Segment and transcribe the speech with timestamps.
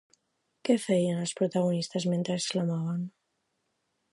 [0.69, 3.05] Què feien els protagonistes mentre exclamaven?